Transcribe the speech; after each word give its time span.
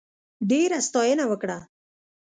ډېره 0.49 0.77
ستاینه 0.87 1.25
وکړه. 1.27 1.57